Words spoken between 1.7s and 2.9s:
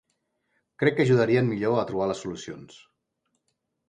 a trobar les solucions.